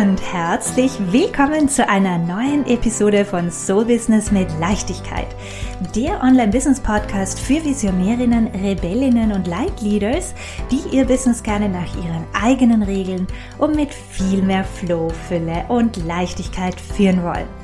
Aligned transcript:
und 0.00 0.22
herzlich 0.32 0.92
willkommen 1.12 1.68
zu 1.68 1.86
einer 1.86 2.16
neuen 2.16 2.66
Episode 2.66 3.26
von 3.26 3.50
Soul 3.50 3.84
Business 3.84 4.30
mit 4.30 4.48
Leichtigkeit. 4.58 5.26
Der 5.94 6.22
Online-Business-Podcast 6.22 7.38
für 7.38 7.62
Visionärinnen, 7.62 8.46
Rebellinnen 8.46 9.30
und 9.32 9.46
Leitleaders, 9.46 10.34
die 10.70 10.96
ihr 10.96 11.04
Business 11.04 11.42
gerne 11.42 11.68
nach 11.68 11.94
ihren 11.96 12.24
eigenen 12.32 12.82
Regeln 12.82 13.26
und 13.58 13.76
mit 13.76 13.92
viel 13.92 14.40
mehr 14.40 14.64
Flow, 14.64 15.10
Fülle 15.28 15.66
und 15.68 15.98
Leichtigkeit 16.06 16.80
führen 16.80 17.22
wollen. 17.22 17.59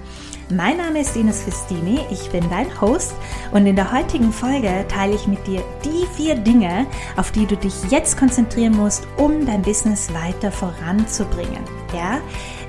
Mein 0.48 0.76
Name 0.76 1.00
ist 1.00 1.16
Ines 1.16 1.42
Festini, 1.42 1.98
ich 2.08 2.30
bin 2.30 2.48
dein 2.48 2.80
Host 2.80 3.16
und 3.50 3.66
in 3.66 3.74
der 3.74 3.90
heutigen 3.90 4.32
Folge 4.32 4.86
teile 4.86 5.16
ich 5.16 5.26
mit 5.26 5.44
dir 5.44 5.60
die 5.84 6.06
vier 6.14 6.36
Dinge, 6.36 6.86
auf 7.16 7.32
die 7.32 7.46
du 7.46 7.56
dich 7.56 7.74
jetzt 7.90 8.16
konzentrieren 8.16 8.76
musst, 8.76 9.08
um 9.16 9.44
dein 9.44 9.62
Business 9.62 10.08
weiter 10.14 10.52
voranzubringen. 10.52 11.64
Ja, 11.92 12.20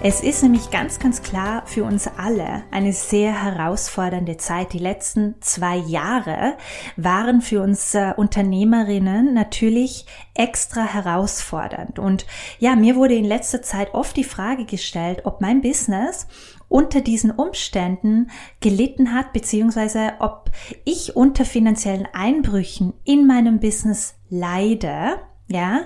es 0.02 0.22
ist 0.22 0.42
nämlich 0.42 0.72
ganz, 0.72 0.98
ganz 0.98 1.22
klar 1.22 1.64
für 1.66 1.84
uns 1.84 2.08
alle 2.18 2.64
eine 2.72 2.94
sehr 2.94 3.44
herausfordernde 3.44 4.38
Zeit. 4.38 4.74
Die 4.74 4.80
letzten 4.80 5.36
zwei 5.42 5.76
Jahre 5.78 6.56
waren 6.96 7.42
für 7.42 7.62
uns 7.62 7.96
Unternehmerinnen 8.16 9.34
natürlich 9.34 10.06
extra 10.34 10.82
herausfordernd. 10.82 12.00
Und 12.00 12.26
ja, 12.60 12.76
mir 12.76 12.96
wurde 12.96 13.16
in 13.16 13.26
letzter 13.26 13.62
Zeit 13.62 13.94
oft 13.94 14.16
die 14.16 14.24
Frage 14.24 14.66
gestellt, 14.66 15.22
ob 15.26 15.42
mein 15.42 15.62
Business 15.62 16.28
unter 16.70 17.02
diesen 17.02 17.32
Umständen 17.32 18.30
gelitten 18.60 19.14
hat, 19.14 19.34
beziehungsweise 19.34 20.14
ob 20.20 20.52
ich 20.84 21.16
unter 21.16 21.46
finanziellen 21.46 22.08
Einbrüchen 22.14 22.94
in 23.04 23.26
meinem 23.28 23.60
Business 23.60 24.16
leide. 24.30 25.20
Ja, 25.50 25.86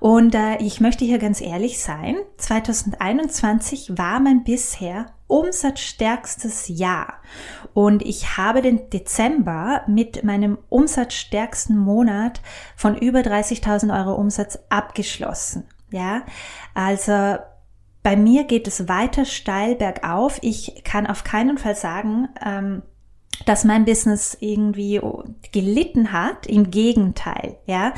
und 0.00 0.34
äh, 0.34 0.58
ich 0.58 0.82
möchte 0.82 1.06
hier 1.06 1.18
ganz 1.18 1.40
ehrlich 1.40 1.82
sein. 1.82 2.16
2021 2.36 3.96
war 3.96 4.20
mein 4.20 4.44
bisher 4.44 5.06
umsatzstärkstes 5.28 6.68
Jahr. 6.68 7.14
Und 7.72 8.02
ich 8.02 8.36
habe 8.36 8.60
den 8.60 8.90
Dezember 8.90 9.82
mit 9.86 10.24
meinem 10.24 10.58
umsatzstärksten 10.68 11.78
Monat 11.78 12.42
von 12.76 12.98
über 12.98 13.20
30.000 13.20 13.96
Euro 13.98 14.14
Umsatz 14.14 14.58
abgeschlossen. 14.68 15.64
Ja, 15.90 16.22
also 16.74 17.38
bei 18.08 18.16
mir 18.16 18.44
geht 18.44 18.66
es 18.66 18.88
weiter 18.88 19.26
steil 19.26 19.74
bergauf. 19.74 20.38
Ich 20.40 20.82
kann 20.82 21.06
auf 21.06 21.24
keinen 21.24 21.58
Fall 21.58 21.74
sagen, 21.74 22.30
ähm, 22.42 22.80
dass 23.44 23.64
mein 23.64 23.84
Business 23.84 24.34
irgendwie 24.40 24.98
gelitten 25.52 26.10
hat. 26.10 26.46
Im 26.46 26.70
Gegenteil, 26.70 27.58
ja. 27.66 27.92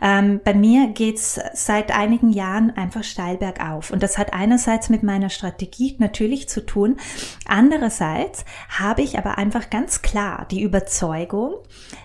Ähm, 0.00 0.40
bei 0.44 0.54
mir 0.54 0.90
geht's 0.92 1.40
seit 1.54 1.90
einigen 1.90 2.30
Jahren 2.30 2.76
einfach 2.76 3.02
steil 3.02 3.38
bergauf. 3.38 3.90
Und 3.90 4.04
das 4.04 4.18
hat 4.18 4.32
einerseits 4.34 4.88
mit 4.88 5.02
meiner 5.02 5.30
Strategie 5.30 5.96
natürlich 5.98 6.48
zu 6.48 6.64
tun. 6.64 6.98
Andererseits 7.44 8.44
habe 8.68 9.02
ich 9.02 9.18
aber 9.18 9.36
einfach 9.36 9.68
ganz 9.68 10.00
klar 10.00 10.46
die 10.48 10.62
Überzeugung, 10.62 11.54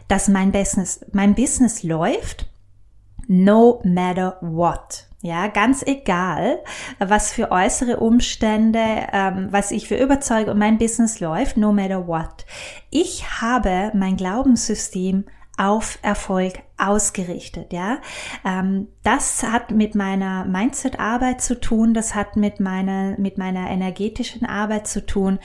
dass 0.07 0.27
mein 0.27 0.51
Business, 0.51 1.05
mein 1.11 1.35
Business 1.35 1.83
läuft 1.83 2.49
no 3.27 3.83
matter 3.85 4.39
what. 4.41 5.10
Ja, 5.23 5.47
ganz 5.47 5.83
egal, 5.85 6.63
was 6.97 7.31
für 7.31 7.51
äußere 7.51 7.97
Umstände, 7.97 9.07
ähm, 9.13 9.49
was 9.51 9.69
ich 9.69 9.87
für 9.87 9.95
überzeuge 9.95 10.49
und 10.49 10.57
mein 10.57 10.79
Business 10.79 11.19
läuft, 11.19 11.57
no 11.57 11.71
matter 11.71 12.07
what. 12.07 12.45
Ich 12.89 13.39
habe 13.39 13.91
mein 13.93 14.17
Glaubenssystem 14.17 15.25
auf 15.57 15.99
Erfolg 16.01 16.53
ausgerichtet, 16.77 17.71
ja. 17.71 17.99
Ähm, 18.43 18.87
das 19.03 19.43
hat 19.43 19.69
mit 19.69 19.93
meiner 19.93 20.45
Mindset-Arbeit 20.45 21.41
zu 21.41 21.59
tun, 21.59 21.93
das 21.93 22.15
hat 22.15 22.35
mit 22.35 22.59
meiner, 22.59 23.19
mit 23.19 23.37
meiner 23.37 23.69
energetischen 23.69 24.45
Arbeit 24.45 24.87
zu 24.87 25.05
tun. 25.05 25.37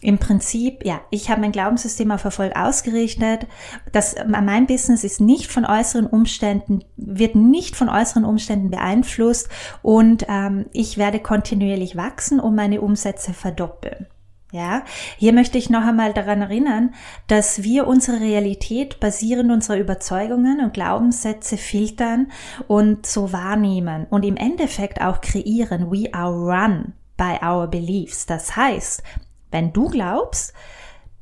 Im 0.00 0.18
Prinzip, 0.18 0.84
ja, 0.84 1.00
ich 1.10 1.30
habe 1.30 1.40
mein 1.40 1.52
Glaubenssystem 1.52 2.10
auf 2.10 2.24
Erfolg 2.24 2.54
ausgerichtet. 2.56 3.46
Das, 3.92 4.14
mein 4.26 4.66
Business 4.66 5.04
ist 5.04 5.20
nicht 5.20 5.50
von 5.50 5.64
äußeren 5.64 6.06
Umständen, 6.06 6.84
wird 6.96 7.34
nicht 7.34 7.74
von 7.74 7.88
äußeren 7.88 8.24
Umständen 8.24 8.70
beeinflusst 8.70 9.48
und 9.80 10.26
ähm, 10.28 10.66
ich 10.72 10.98
werde 10.98 11.20
kontinuierlich 11.20 11.96
wachsen 11.96 12.38
und 12.38 12.54
meine 12.54 12.82
Umsätze 12.82 13.32
verdoppeln. 13.32 14.06
Ja, 14.52 14.84
hier 15.16 15.32
möchte 15.32 15.56
ich 15.56 15.70
noch 15.70 15.82
einmal 15.82 16.12
daran 16.12 16.42
erinnern, 16.42 16.94
dass 17.26 17.62
wir 17.62 17.86
unsere 17.86 18.20
Realität 18.20 19.00
basierend 19.00 19.50
unserer 19.50 19.78
Überzeugungen 19.78 20.60
und 20.60 20.74
Glaubenssätze 20.74 21.56
filtern 21.56 22.30
und 22.68 23.06
so 23.06 23.32
wahrnehmen 23.32 24.06
und 24.10 24.26
im 24.26 24.36
Endeffekt 24.36 25.00
auch 25.00 25.22
kreieren. 25.22 25.90
We 25.90 26.12
are 26.12 26.34
run 26.34 26.92
by 27.16 27.42
our 27.42 27.66
beliefs. 27.66 28.26
Das 28.26 28.54
heißt, 28.54 29.02
wenn 29.50 29.72
du 29.72 29.88
glaubst, 29.88 30.52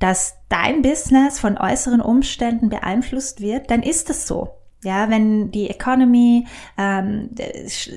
dass 0.01 0.35
dein 0.49 0.83
Business 0.83 1.39
von 1.39 1.57
äußeren 1.57 2.01
Umständen 2.01 2.69
beeinflusst 2.69 3.41
wird, 3.41 3.71
dann 3.71 3.85
ist 3.85 4.11
es 4.11 4.27
so. 4.27 4.60
Ja, 4.83 5.11
wenn 5.11 5.51
die 5.51 5.69
Economy 5.69 6.47
ähm, 6.79 7.31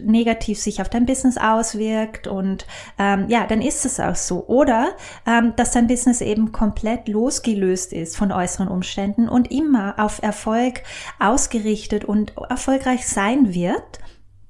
negativ 0.04 0.60
sich 0.60 0.82
auf 0.82 0.90
dein 0.90 1.06
Business 1.06 1.38
auswirkt 1.38 2.28
und 2.28 2.68
ähm, 3.00 3.26
ja, 3.30 3.48
dann 3.48 3.62
ist 3.62 3.86
es 3.86 4.02
auch 4.02 4.16
so. 4.16 4.46
Oder 4.48 4.90
ähm, 5.26 5.54
dass 5.56 5.72
dein 5.72 5.88
Business 5.88 6.20
eben 6.20 6.52
komplett 6.52 7.08
losgelöst 7.08 7.94
ist 7.94 8.18
von 8.18 8.34
äußeren 8.34 8.68
Umständen 8.68 9.30
und 9.30 9.50
immer 9.50 9.96
auf 9.98 10.22
Erfolg 10.22 10.84
ausgerichtet 11.20 12.04
und 12.04 12.34
erfolgreich 12.50 13.08
sein 13.08 13.54
wird, 13.54 14.00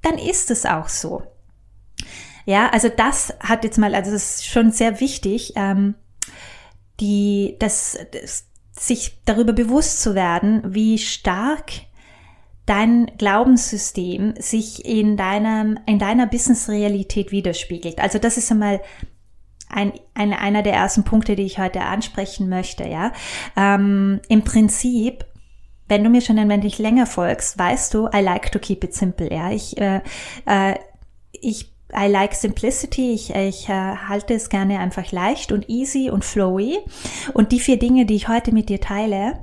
dann 0.02 0.18
ist 0.18 0.50
es 0.50 0.66
auch 0.66 0.88
so. 0.88 1.22
Ja, 2.46 2.68
also 2.70 2.88
das 2.88 3.32
hat 3.38 3.62
jetzt 3.62 3.78
mal, 3.78 3.94
also 3.94 4.10
das 4.10 4.40
ist 4.40 4.46
schon 4.46 4.72
sehr 4.72 4.98
wichtig, 4.98 5.52
ähm, 5.54 5.94
die, 6.98 7.56
das, 7.60 7.96
das 8.10 8.46
sich 8.72 9.20
darüber 9.24 9.52
bewusst 9.52 10.02
zu 10.02 10.14
werden, 10.14 10.62
wie 10.74 10.98
stark 10.98 11.70
dein 12.66 13.10
Glaubenssystem 13.18 14.34
sich 14.38 14.84
in 14.84 15.16
deinem, 15.16 15.78
in 15.86 15.98
deiner 15.98 16.26
Business-Realität 16.26 17.30
widerspiegelt. 17.30 17.98
Also 17.98 18.18
das 18.18 18.36
ist 18.36 18.50
einmal 18.50 18.80
ein, 19.68 19.92
ein, 20.14 20.32
einer 20.32 20.62
der 20.62 20.74
ersten 20.74 21.04
Punkte, 21.04 21.36
die 21.36 21.42
ich 21.42 21.58
heute 21.58 21.82
ansprechen 21.82 22.48
möchte, 22.48 22.86
ja. 22.86 23.12
Ähm, 23.56 24.20
Im 24.28 24.42
Prinzip, 24.44 25.24
wenn 25.88 26.04
du 26.04 26.10
mir 26.10 26.20
schon 26.20 26.38
ein 26.38 26.48
wenig 26.48 26.78
länger 26.78 27.06
folgst, 27.06 27.58
weißt 27.58 27.92
du, 27.92 28.08
I 28.14 28.20
like 28.20 28.52
to 28.52 28.58
keep 28.58 28.84
it 28.84 28.94
simple, 28.94 29.30
ja. 29.32 29.50
Ich, 29.50 29.76
äh, 29.78 30.00
äh, 30.46 30.76
ich 31.32 31.74
I 31.96 32.08
like 32.08 32.34
simplicity. 32.34 33.12
Ich, 33.12 33.34
ich 33.34 33.68
äh, 33.68 33.96
halte 34.08 34.34
es 34.34 34.48
gerne 34.48 34.80
einfach 34.80 35.12
leicht 35.12 35.52
und 35.52 35.68
easy 35.68 36.10
und 36.10 36.24
flowy. 36.24 36.78
Und 37.34 37.52
die 37.52 37.60
vier 37.60 37.78
Dinge, 37.78 38.04
die 38.04 38.16
ich 38.16 38.28
heute 38.28 38.52
mit 38.52 38.68
dir 38.68 38.80
teile, 38.80 39.38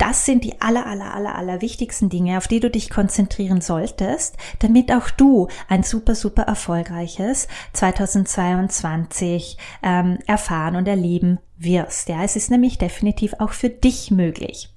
das 0.00 0.24
sind 0.24 0.44
die 0.44 0.60
aller, 0.62 0.86
aller, 0.86 1.14
aller, 1.14 1.34
aller 1.34 1.60
wichtigsten 1.60 2.08
Dinge, 2.08 2.38
auf 2.38 2.48
die 2.48 2.58
du 2.58 2.70
dich 2.70 2.88
konzentrieren 2.88 3.60
solltest, 3.60 4.36
damit 4.60 4.90
auch 4.92 5.10
du 5.10 5.48
ein 5.68 5.82
super, 5.82 6.14
super 6.14 6.42
erfolgreiches 6.42 7.48
2022 7.74 9.58
ähm, 9.82 10.18
erfahren 10.26 10.76
und 10.76 10.88
erleben 10.88 11.38
wirst. 11.58 12.08
Ja, 12.08 12.24
es 12.24 12.34
ist 12.34 12.50
nämlich 12.50 12.78
definitiv 12.78 13.34
auch 13.38 13.52
für 13.52 13.68
dich 13.68 14.10
möglich. 14.10 14.70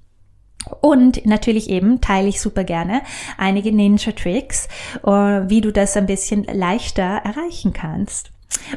Und 0.82 1.26
natürlich 1.26 1.70
eben 1.70 2.02
teile 2.02 2.28
ich 2.28 2.42
super 2.42 2.66
gerne 2.66 3.02
einige 3.38 3.72
Ninja-Tricks, 3.72 4.68
äh, 5.04 5.10
wie 5.10 5.62
du 5.62 5.72
das 5.72 5.96
ein 5.96 6.06
bisschen 6.06 6.44
leichter 6.44 7.22
erreichen 7.24 7.72
kannst. 7.72 8.32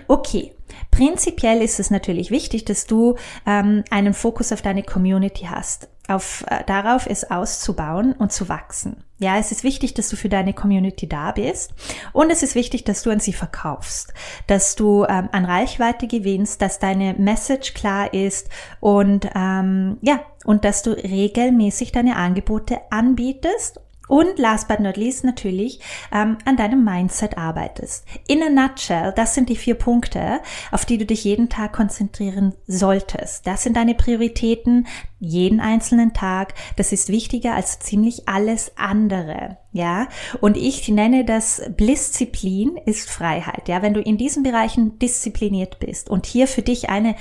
Okay, 0.06 0.52
prinzipiell 0.90 1.60
ist 1.60 1.80
es 1.80 1.90
natürlich 1.90 2.30
wichtig, 2.30 2.64
dass 2.64 2.86
du 2.86 3.16
ähm, 3.46 3.84
einen 3.90 4.14
Fokus 4.14 4.52
auf 4.52 4.62
deine 4.62 4.82
Community 4.82 5.46
hast 5.50 5.88
auf, 6.08 6.44
äh, 6.48 6.64
darauf 6.64 7.06
es 7.06 7.30
auszubauen 7.30 8.12
und 8.12 8.32
zu 8.32 8.48
wachsen. 8.48 9.04
Ja, 9.18 9.38
es 9.38 9.50
ist 9.50 9.64
wichtig, 9.64 9.94
dass 9.94 10.10
du 10.10 10.16
für 10.16 10.28
deine 10.28 10.52
Community 10.52 11.08
da 11.08 11.32
bist 11.32 11.72
und 12.12 12.30
es 12.30 12.42
ist 12.42 12.54
wichtig, 12.54 12.84
dass 12.84 13.02
du 13.02 13.10
an 13.10 13.20
sie 13.20 13.32
verkaufst, 13.32 14.12
dass 14.46 14.76
du 14.76 15.04
ähm, 15.04 15.30
an 15.32 15.46
Reichweite 15.46 16.06
gewinnst, 16.06 16.60
dass 16.60 16.78
deine 16.78 17.14
Message 17.14 17.72
klar 17.72 18.12
ist 18.12 18.48
und 18.80 19.30
ähm, 19.34 19.96
ja, 20.02 20.20
und 20.44 20.64
dass 20.64 20.82
du 20.82 20.90
regelmäßig 20.90 21.92
deine 21.92 22.16
Angebote 22.16 22.78
anbietest 22.90 23.80
und 24.08 24.38
last 24.38 24.68
but 24.68 24.80
not 24.80 24.96
least 24.96 25.24
natürlich 25.24 25.80
ähm, 26.12 26.38
an 26.44 26.56
deinem 26.56 26.84
Mindset 26.84 27.38
arbeitest. 27.38 28.04
In 28.26 28.42
a 28.42 28.48
nutshell, 28.48 29.12
das 29.14 29.34
sind 29.34 29.48
die 29.48 29.56
vier 29.56 29.74
Punkte, 29.74 30.40
auf 30.70 30.84
die 30.84 30.98
du 30.98 31.06
dich 31.06 31.24
jeden 31.24 31.48
Tag 31.48 31.72
konzentrieren 31.72 32.54
solltest. 32.66 33.46
Das 33.46 33.62
sind 33.62 33.76
deine 33.76 33.94
Prioritäten 33.94 34.86
jeden 35.18 35.60
einzelnen 35.60 36.12
Tag. 36.12 36.54
Das 36.76 36.92
ist 36.92 37.08
wichtiger 37.08 37.54
als 37.54 37.78
ziemlich 37.78 38.28
alles 38.28 38.72
andere. 38.76 39.58
Ja, 39.72 40.08
und 40.40 40.56
ich 40.56 40.88
nenne 40.88 41.26
das 41.26 41.62
Blissziplin 41.76 42.78
ist 42.86 43.10
Freiheit. 43.10 43.68
Ja, 43.68 43.82
wenn 43.82 43.92
du 43.92 44.00
in 44.00 44.16
diesen 44.16 44.42
Bereichen 44.42 44.98
diszipliniert 44.98 45.78
bist 45.78 46.08
und 46.08 46.24
hier 46.24 46.46
für 46.46 46.62
dich 46.62 46.88
eine 46.88 47.14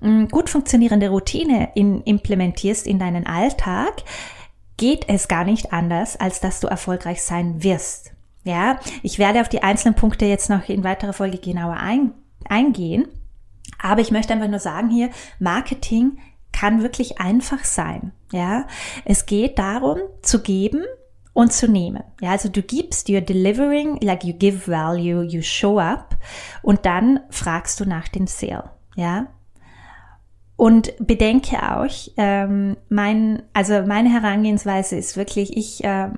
mh, 0.00 0.10
mm, 0.10 0.28
gut 0.28 0.48
funktionierende 0.48 1.10
Routine 1.10 1.70
in, 1.74 2.02
implementierst 2.02 2.86
in 2.86 2.98
deinen 2.98 3.26
Alltag, 3.26 4.04
geht 4.78 5.08
es 5.08 5.28
gar 5.28 5.44
nicht 5.44 5.72
anders, 5.74 6.16
als 6.18 6.40
dass 6.40 6.60
du 6.60 6.68
erfolgreich 6.68 7.22
sein 7.22 7.62
wirst. 7.62 8.12
Ja, 8.44 8.78
ich 9.02 9.18
werde 9.18 9.42
auf 9.42 9.50
die 9.50 9.62
einzelnen 9.62 9.94
Punkte 9.94 10.24
jetzt 10.24 10.48
noch 10.48 10.68
in 10.70 10.82
weiterer 10.82 11.12
Folge 11.12 11.36
genauer 11.36 11.76
ein, 11.76 12.14
eingehen. 12.48 13.06
Aber 13.78 14.00
ich 14.00 14.10
möchte 14.10 14.32
einfach 14.32 14.48
nur 14.48 14.58
sagen 14.58 14.88
hier, 14.88 15.10
Marketing 15.38 16.18
kann 16.50 16.82
wirklich 16.82 17.20
einfach 17.20 17.64
sein. 17.64 18.12
Ja, 18.32 18.66
es 19.04 19.26
geht 19.26 19.58
darum 19.58 19.98
zu 20.22 20.42
geben 20.42 20.84
und 21.34 21.52
zu 21.52 21.68
nehmen. 21.68 22.02
Ja, 22.20 22.30
also 22.30 22.48
du 22.48 22.62
gibst, 22.62 23.08
you're 23.08 23.20
delivering, 23.20 23.98
like 24.00 24.24
you 24.24 24.32
give 24.32 24.70
value, 24.70 25.22
you 25.22 25.42
show 25.42 25.78
up 25.78 26.16
und 26.62 26.86
dann 26.86 27.20
fragst 27.30 27.78
du 27.80 27.84
nach 27.84 28.08
dem 28.08 28.26
Sale. 28.26 28.70
Ja, 28.96 29.28
und 30.58 30.92
bedenke 30.98 31.56
auch, 31.62 31.94
ähm, 32.16 32.76
mein, 32.88 33.44
also 33.54 33.82
meine 33.86 34.12
Herangehensweise 34.12 34.96
ist 34.96 35.16
wirklich, 35.16 35.56
ich 35.56 35.82
ähm, 35.84 36.16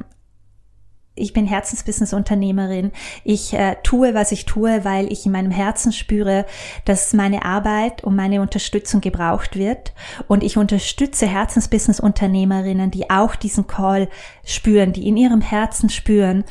ich 1.15 1.33
bin 1.35 1.47
Herzensbusiness-Unternehmerin. 1.47 2.93
Ich 3.25 3.53
äh, 3.53 3.77
tue, 3.83 4.15
was 4.15 4.33
ich 4.33 4.47
tue, 4.47 4.85
weil 4.85 5.13
ich 5.13 5.27
in 5.27 5.33
meinem 5.33 5.51
Herzen 5.51 5.93
spüre, 5.93 6.47
dass 6.87 7.13
meine 7.13 7.45
Arbeit 7.45 8.03
und 8.03 8.17
meine 8.17 8.41
Unterstützung 8.41 9.03
gebraucht 9.03 9.57
wird. 9.57 9.93
Und 10.29 10.43
ich 10.43 10.57
unterstütze 10.57 11.27
Herzensbusiness-Unternehmerinnen, 11.27 12.91
die 12.91 13.11
auch 13.11 13.35
diesen 13.37 13.67
Call 13.67 14.09
spüren, 14.45 14.95
die 14.95 15.07
in 15.07 15.19
ihrem 15.19 15.43
Herzen 15.43 15.91
spüren, 15.91 16.45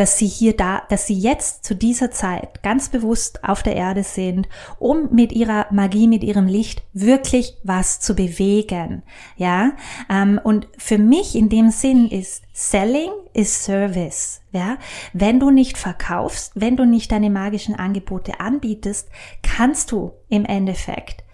dass 0.00 0.16
sie 0.16 0.28
hier 0.28 0.56
da, 0.56 0.80
dass 0.88 1.06
sie 1.06 1.18
jetzt 1.18 1.62
zu 1.62 1.74
dieser 1.74 2.10
Zeit 2.10 2.62
ganz 2.62 2.88
bewusst 2.88 3.44
auf 3.44 3.62
der 3.62 3.76
Erde 3.76 4.02
sind, 4.02 4.48
um 4.78 5.10
mit 5.12 5.30
ihrer 5.30 5.66
Magie, 5.70 6.08
mit 6.08 6.24
ihrem 6.24 6.46
Licht 6.46 6.82
wirklich 6.94 7.58
was 7.64 8.00
zu 8.00 8.14
bewegen. 8.14 9.02
Ja, 9.36 9.72
ähm, 10.08 10.40
und 10.42 10.68
für 10.78 10.96
mich 10.96 11.36
in 11.36 11.50
dem 11.50 11.68
Sinn 11.68 12.08
ist 12.08 12.44
Selling 12.54 13.10
is 13.34 13.66
Service. 13.66 14.40
Ja, 14.52 14.78
wenn 15.12 15.38
du 15.38 15.50
nicht 15.50 15.76
verkaufst, 15.76 16.52
wenn 16.54 16.78
du 16.78 16.86
nicht 16.86 17.12
deine 17.12 17.28
magischen 17.28 17.74
Angebote 17.74 18.40
anbietest, 18.40 19.10
kannst 19.42 19.92
du 19.92 20.12
im 20.30 20.46
Endeffekt 20.46 21.24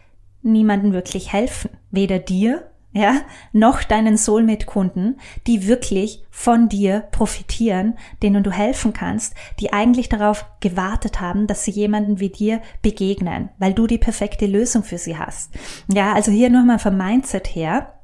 niemanden 0.42 0.92
wirklich 0.92 1.32
helfen. 1.32 1.70
Weder 1.92 2.18
dir 2.18 2.68
ja, 2.96 3.20
noch 3.52 3.82
deinen 3.82 4.16
Soulmate-Kunden, 4.16 5.18
die 5.46 5.66
wirklich 5.66 6.24
von 6.30 6.70
dir 6.70 7.00
profitieren, 7.10 7.98
denen 8.22 8.42
du 8.42 8.50
helfen 8.50 8.94
kannst, 8.94 9.34
die 9.60 9.72
eigentlich 9.72 10.08
darauf 10.08 10.46
gewartet 10.60 11.20
haben, 11.20 11.46
dass 11.46 11.64
sie 11.64 11.72
jemanden 11.72 12.20
wie 12.20 12.30
dir 12.30 12.62
begegnen, 12.80 13.50
weil 13.58 13.74
du 13.74 13.86
die 13.86 13.98
perfekte 13.98 14.46
Lösung 14.46 14.82
für 14.82 14.96
sie 14.96 15.18
hast. 15.18 15.52
Ja, 15.92 16.14
also 16.14 16.32
hier 16.32 16.48
nochmal 16.48 16.78
vom 16.78 16.96
Mindset 16.96 17.54
her 17.54 17.95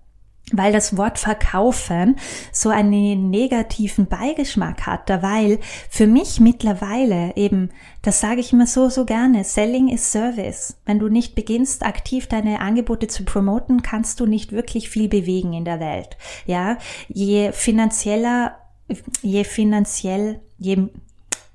weil 0.51 0.73
das 0.73 0.97
Wort 0.97 1.19
verkaufen 1.19 2.17
so 2.53 2.69
einen 2.69 3.31
negativen 3.31 4.07
Beigeschmack 4.07 4.87
hat, 4.87 5.09
weil 5.23 5.59
für 5.89 6.07
mich 6.07 6.41
mittlerweile 6.41 7.37
eben, 7.37 7.71
das 8.03 8.21
sage 8.21 8.41
ich 8.41 8.53
immer 8.53 8.67
so, 8.67 8.89
so 8.89 9.05
gerne, 9.05 9.45
Selling 9.45 9.89
is 9.89 10.11
Service. 10.11 10.77
Wenn 10.85 10.99
du 10.99 11.09
nicht 11.09 11.35
beginnst, 11.35 11.85
aktiv 11.85 12.27
deine 12.27 12.61
Angebote 12.61 13.07
zu 13.07 13.25
promoten, 13.25 13.83
kannst 13.83 14.21
du 14.21 14.27
nicht 14.27 14.53
wirklich 14.53 14.91
viel 14.91 15.09
bewegen 15.09 15.53
in 15.53 15.65
der 15.65 15.81
Welt. 15.81 16.17
Ja, 16.47 16.79
je 17.09 17.53
finanzieller, 17.53 18.57
je 19.23 19.45
finanziell, 19.45 20.41
je 20.59 20.89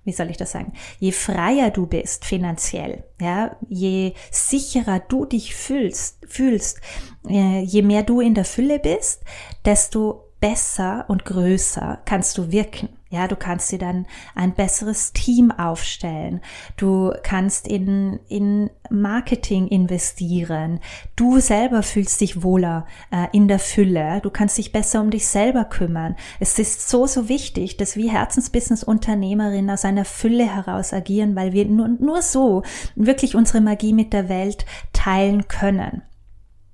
wie 0.07 0.13
soll 0.13 0.29
ich 0.29 0.37
das 0.37 0.53
sagen? 0.53 0.71
Je 0.99 1.11
freier 1.11 1.69
du 1.69 1.85
bist 1.85 2.23
finanziell, 2.23 3.03
ja, 3.19 3.57
je 3.67 4.13
sicherer 4.31 5.01
du 5.01 5.25
dich 5.25 5.53
fühlst, 5.53 6.19
fühlst, 6.25 6.79
äh, 7.27 7.59
je 7.61 7.81
mehr 7.81 8.03
du 8.03 8.21
in 8.21 8.33
der 8.33 8.45
Fülle 8.45 8.79
bist, 8.79 9.21
desto 9.65 10.31
besser 10.39 11.03
und 11.09 11.25
größer 11.25 12.01
kannst 12.05 12.37
du 12.37 12.51
wirken. 12.51 12.87
Ja, 13.09 13.27
du 13.27 13.35
kannst 13.37 13.71
dir 13.71 13.79
dann 13.79 14.05
ein 14.35 14.53
besseres 14.53 15.13
Team 15.13 15.51
aufstellen. 15.51 16.41
Du 16.75 17.13
kannst 17.23 17.67
in, 17.67 18.19
in 18.27 18.69
Marketing 18.89 19.67
investieren. 19.67 20.79
Du 21.15 21.39
selber 21.39 21.83
fühlst 21.83 22.19
dich 22.19 22.43
wohler 22.43 22.85
äh, 23.11 23.27
in 23.31 23.47
der 23.47 23.59
Fülle. 23.59 24.19
Du 24.21 24.29
kannst 24.29 24.57
dich 24.57 24.73
besser 24.73 24.99
um 25.01 25.09
dich 25.09 25.27
selber 25.27 25.63
kümmern. 25.63 26.15
Es 26.39 26.59
ist 26.59 26.89
so, 26.89 27.07
so 27.07 27.29
wichtig, 27.29 27.77
dass 27.77 27.95
wir 27.95 28.11
Herzensbusiness-Unternehmerinnen 28.11 29.69
aus 29.69 29.85
einer 29.85 30.05
Fülle 30.05 30.53
heraus 30.53 30.91
agieren, 30.91 31.35
weil 31.35 31.53
wir 31.53 31.65
nur, 31.65 31.87
nur 31.87 32.21
so 32.21 32.63
wirklich 32.95 33.35
unsere 33.35 33.61
Magie 33.61 33.93
mit 33.93 34.11
der 34.11 34.27
Welt 34.27 34.65
teilen 34.91 35.47
können. 35.47 36.01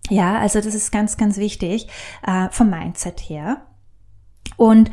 Ja, 0.10 0.40
also 0.40 0.60
das 0.60 0.74
ist 0.74 0.92
ganz, 0.92 1.16
ganz 1.16 1.38
wichtig 1.38 1.88
äh, 2.26 2.50
vom 2.50 2.70
Mindset 2.70 3.20
her. 3.20 3.68
Und 4.58 4.92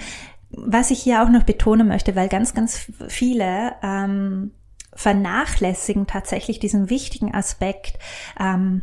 was 0.50 0.90
ich 0.90 1.00
hier 1.02 1.22
auch 1.22 1.28
noch 1.28 1.44
betonen 1.44 1.88
möchte, 1.88 2.16
weil 2.16 2.28
ganz, 2.28 2.54
ganz 2.54 2.90
viele 3.08 3.72
ähm, 3.82 4.52
vernachlässigen 4.94 6.06
tatsächlich 6.06 6.58
diesen 6.58 6.90
wichtigen 6.90 7.34
Aspekt, 7.34 7.98
ähm, 8.38 8.82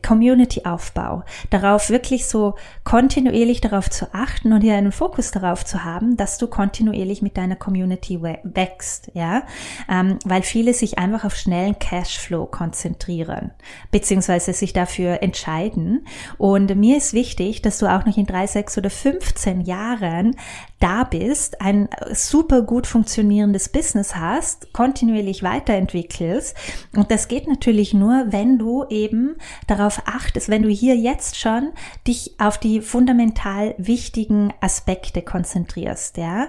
Community-Aufbau, 0.00 1.24
darauf 1.50 1.90
wirklich 1.90 2.26
so 2.26 2.54
kontinuierlich 2.84 3.60
darauf 3.60 3.90
zu 3.90 4.14
achten 4.14 4.52
und 4.52 4.60
hier 4.62 4.74
einen 4.74 4.92
Fokus 4.92 5.32
darauf 5.32 5.64
zu 5.64 5.84
haben, 5.84 6.16
dass 6.16 6.38
du 6.38 6.46
kontinuierlich 6.46 7.20
mit 7.20 7.36
deiner 7.36 7.56
Community 7.56 8.22
wächst, 8.22 9.10
ja, 9.14 9.42
ähm, 9.90 10.18
weil 10.24 10.42
viele 10.42 10.72
sich 10.72 10.98
einfach 10.98 11.24
auf 11.24 11.34
schnellen 11.34 11.78
Cashflow 11.78 12.46
konzentrieren, 12.46 13.50
beziehungsweise 13.90 14.52
sich 14.52 14.72
dafür 14.72 15.22
entscheiden. 15.22 16.06
Und 16.38 16.74
mir 16.76 16.96
ist 16.96 17.12
wichtig, 17.12 17.60
dass 17.62 17.78
du 17.78 17.86
auch 17.86 18.06
noch 18.06 18.16
in 18.16 18.26
drei, 18.26 18.46
sechs 18.46 18.78
oder 18.78 18.90
15 18.90 19.62
Jahren 19.62 20.36
da 20.82 21.04
bist, 21.04 21.60
ein 21.60 21.88
super 22.12 22.62
gut 22.62 22.86
funktionierendes 22.86 23.68
Business 23.68 24.16
hast, 24.16 24.72
kontinuierlich 24.72 25.42
weiterentwickelst. 25.42 26.56
Und 26.96 27.10
das 27.10 27.28
geht 27.28 27.46
natürlich 27.46 27.94
nur, 27.94 28.26
wenn 28.28 28.58
du 28.58 28.84
eben 28.88 29.36
darauf 29.66 30.02
achtest, 30.06 30.48
wenn 30.48 30.62
du 30.62 30.68
hier 30.68 30.96
jetzt 30.96 31.38
schon 31.38 31.70
dich 32.06 32.34
auf 32.38 32.58
die 32.58 32.80
fundamental 32.80 33.74
wichtigen 33.78 34.52
Aspekte 34.60 35.22
konzentrierst, 35.22 36.16
ja. 36.16 36.48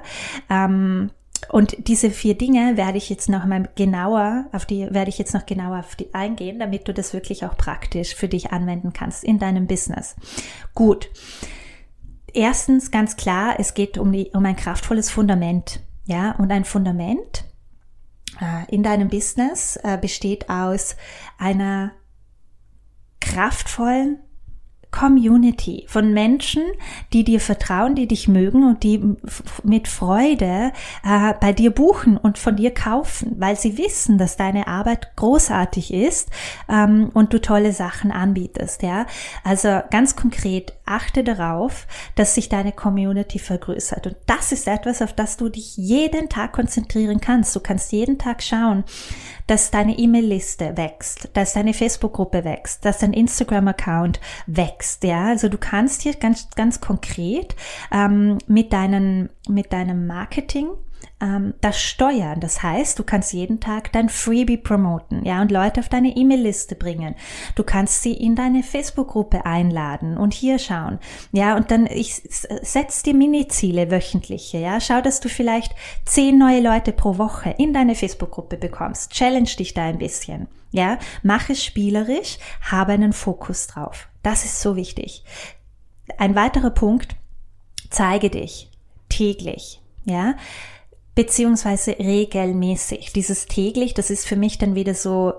Ähm, 0.49 1.11
und 1.49 1.87
diese 1.87 2.09
vier 2.09 2.35
Dinge 2.37 2.77
werde 2.77 2.97
ich 2.97 3.09
jetzt 3.09 3.29
noch 3.29 3.45
mal 3.45 3.69
genauer 3.75 4.45
auf 4.53 4.65
die 4.65 4.87
werde 4.91 5.09
ich 5.09 5.17
jetzt 5.17 5.33
noch 5.33 5.45
genauer 5.45 5.79
auf 5.79 5.95
die 5.95 6.13
eingehen, 6.13 6.57
damit 6.57 6.87
du 6.87 6.93
das 6.93 7.13
wirklich 7.13 7.45
auch 7.45 7.57
praktisch 7.57 8.15
für 8.15 8.27
dich 8.27 8.51
anwenden 8.51 8.93
kannst 8.93 9.23
in 9.23 9.39
deinem 9.39 9.67
Business. 9.67 10.15
Gut. 10.73 11.09
Erstens 12.33 12.89
ganz 12.89 13.15
klar, 13.15 13.55
es 13.59 13.75
geht 13.75 13.97
um 13.97 14.11
die 14.11 14.31
um 14.33 14.45
ein 14.45 14.55
kraftvolles 14.55 15.11
Fundament, 15.11 15.81
ja, 16.05 16.31
und 16.33 16.51
ein 16.51 16.65
Fundament 16.65 17.45
äh, 18.41 18.73
in 18.73 18.81
deinem 18.81 19.07
Business 19.07 19.77
äh, 19.83 19.97
besteht 19.99 20.49
aus 20.49 20.95
einer 21.37 21.91
kraftvollen 23.19 24.19
Community 24.93 25.85
von 25.87 26.13
Menschen, 26.13 26.61
die 27.11 27.23
dir 27.23 27.39
vertrauen, 27.39 27.95
die 27.95 28.07
dich 28.07 28.27
mögen 28.27 28.63
und 28.63 28.83
die 28.83 29.01
mit 29.63 29.87
Freude 29.87 30.71
äh, 31.03 31.33
bei 31.41 31.51
dir 31.51 31.71
buchen 31.71 32.15
und 32.15 32.37
von 32.37 32.55
dir 32.55 32.73
kaufen, 32.73 33.35
weil 33.39 33.57
sie 33.57 33.77
wissen, 33.77 34.17
dass 34.17 34.37
deine 34.37 34.67
Arbeit 34.67 35.15
großartig 35.15 35.91
ist 35.93 36.29
ähm, 36.69 37.09
und 37.13 37.33
du 37.33 37.41
tolle 37.41 37.73
Sachen 37.73 38.11
anbietest. 38.11 38.83
Ja, 38.83 39.07
also 39.43 39.81
ganz 39.89 40.15
konkret 40.15 40.73
achte 40.85 41.23
darauf, 41.23 41.87
dass 42.15 42.35
sich 42.35 42.47
deine 42.47 42.71
Community 42.71 43.39
vergrößert 43.39 44.05
und 44.05 44.15
das 44.27 44.51
ist 44.51 44.67
etwas, 44.67 45.01
auf 45.01 45.13
das 45.13 45.37
du 45.37 45.49
dich 45.49 45.75
jeden 45.75 46.29
Tag 46.29 46.53
konzentrieren 46.53 47.19
kannst. 47.19 47.55
Du 47.55 47.59
kannst 47.59 47.91
jeden 47.91 48.19
Tag 48.19 48.43
schauen, 48.43 48.83
dass 49.47 49.71
deine 49.71 49.97
E-Mail-Liste 49.97 50.77
wächst, 50.77 51.29
dass 51.33 51.53
deine 51.53 51.73
Facebook-Gruppe 51.73 52.43
wächst, 52.43 52.85
dass 52.85 52.99
dein 52.99 53.13
Instagram-Account 53.13 54.19
wächst. 54.45 54.82
Ja, 55.03 55.25
also 55.25 55.49
du 55.49 55.57
kannst 55.57 56.01
hier 56.01 56.13
ganz, 56.13 56.49
ganz 56.55 56.81
konkret 56.81 57.55
ähm, 57.91 58.37
mit 58.47 58.73
deinen, 58.73 59.29
mit 59.47 59.73
deinem 59.73 60.07
Marketing 60.07 60.69
ähm, 61.23 61.53
das 61.61 61.79
steuern. 61.81 62.39
Das 62.41 62.61
heißt, 62.61 62.99
du 62.99 63.03
kannst 63.03 63.33
jeden 63.33 63.59
Tag 63.59 63.91
dein 63.93 64.09
Freebie 64.09 64.57
promoten, 64.57 65.23
ja, 65.23 65.41
und 65.41 65.51
Leute 65.51 65.79
auf 65.79 65.87
deine 65.89 66.15
E-Mail-Liste 66.15 66.75
bringen. 66.75 67.15
Du 67.55 67.63
kannst 67.63 68.03
sie 68.03 68.13
in 68.13 68.35
deine 68.35 68.61
Facebook-Gruppe 68.61 69.45
einladen 69.45 70.17
und 70.17 70.33
hier 70.33 70.59
schauen, 70.59 70.99
ja, 71.31 71.55
und 71.55 71.71
dann 71.71 71.87
ich 71.87 72.21
setz 72.61 73.03
dir 73.03 73.13
Mini-Ziele 73.13 73.89
wöchentliche, 73.89 74.57
ja, 74.57 74.81
schau, 74.81 75.01
dass 75.01 75.21
du 75.21 75.29
vielleicht 75.29 75.73
zehn 76.05 76.37
neue 76.37 76.61
Leute 76.61 76.91
pro 76.91 77.17
Woche 77.17 77.55
in 77.57 77.73
deine 77.73 77.95
Facebook-Gruppe 77.95 78.57
bekommst. 78.57 79.11
Challenge 79.11 79.49
dich 79.57 79.73
da 79.73 79.83
ein 79.85 79.99
bisschen, 79.99 80.47
ja, 80.71 80.99
mach 81.21 81.49
es 81.49 81.63
spielerisch, 81.63 82.37
habe 82.69 82.91
einen 82.91 83.13
Fokus 83.13 83.67
drauf. 83.67 84.09
Das 84.23 84.43
ist 84.43 84.61
so 84.61 84.75
wichtig. 84.75 85.23
Ein 86.17 86.35
weiterer 86.35 86.71
Punkt, 86.71 87.15
zeige 87.89 88.29
dich 88.29 88.69
täglich, 89.07 89.79
ja 90.03 90.35
beziehungsweise 91.15 91.97
regelmäßig. 91.99 93.13
Dieses 93.13 93.45
täglich, 93.45 93.93
das 93.93 94.09
ist 94.09 94.27
für 94.27 94.35
mich 94.35 94.57
dann 94.57 94.75
wieder 94.75 94.93
so, 94.93 95.33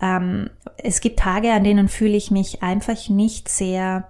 ähm, 0.00 0.50
es 0.78 1.00
gibt 1.00 1.18
Tage, 1.18 1.52
an 1.52 1.64
denen 1.64 1.88
fühle 1.88 2.16
ich 2.16 2.30
mich 2.30 2.62
einfach 2.62 3.08
nicht 3.08 3.48
sehr, 3.48 4.08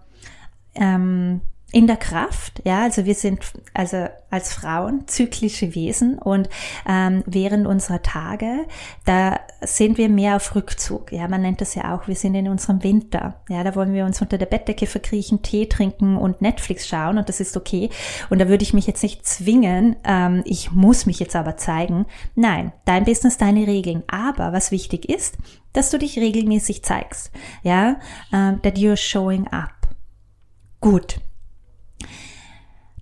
ähm, 0.75 1.41
in 1.73 1.87
der 1.87 1.97
Kraft, 1.97 2.63
ja, 2.65 2.83
also 2.83 3.05
wir 3.05 3.15
sind 3.15 3.41
also 3.75 4.09
als 4.29 4.53
Frauen 4.53 5.07
zyklische 5.07 5.75
Wesen 5.75 6.19
und 6.19 6.49
ähm, 6.89 7.23
während 7.27 7.67
unserer 7.67 8.03
Tage, 8.03 8.67
da 9.05 9.39
sind 9.61 9.97
wir 9.97 10.09
mehr 10.09 10.37
auf 10.37 10.55
Rückzug, 10.57 11.13
ja, 11.13 11.29
man 11.29 11.43
nennt 11.43 11.61
das 11.61 11.77
ja 11.77 11.95
auch, 11.95 12.09
wir 12.09 12.17
sind 12.17 12.35
in 12.35 12.49
unserem 12.49 12.83
Winter, 12.83 13.37
ja, 13.49 13.63
da 13.63 13.77
wollen 13.77 13.93
wir 13.93 14.05
uns 14.05 14.21
unter 14.21 14.37
der 14.37 14.47
Bettdecke 14.47 14.87
verkriechen, 14.87 15.43
Tee 15.43 15.67
trinken 15.67 16.17
und 16.17 16.43
Netflix 16.43 16.89
schauen 16.89 17.19
und 17.19 17.29
das 17.29 17.39
ist 17.39 17.57
okay 17.57 17.91
und 18.31 18.41
da 18.41 18.49
würde 18.49 18.65
ich 18.65 18.75
mich 18.75 18.89
jetzt 18.89 19.03
nicht 19.05 19.25
zwingen, 19.25 19.97
ähm, 20.05 20.43
ich 20.47 20.73
muss 20.73 21.07
mich 21.07 21.21
jetzt 21.21 21.37
aber 21.37 21.57
zeigen, 21.57 22.07
nein, 22.35 22.73
dein 22.85 23.05
Business, 23.05 23.37
deine 23.37 23.69
Regeln, 23.69 24.03
aber 24.09 24.53
was 24.53 24.73
wichtig 24.73 25.09
ist, 25.09 25.37
dass 25.73 25.91
du 25.91 25.99
dich 25.99 26.19
regelmäßig 26.19 26.83
zeigst, 26.83 27.31
ja, 27.63 28.01
ähm, 28.33 28.61
that 28.63 28.77
you're 28.77 28.97
showing 28.97 29.47
up. 29.49 29.71
Gut. 30.81 31.21